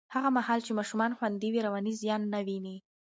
[0.15, 2.75] هغه مهال چې ماشومان خوندي وي، رواني زیان نه ویني.